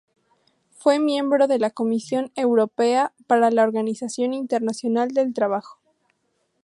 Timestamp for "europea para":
2.35-3.51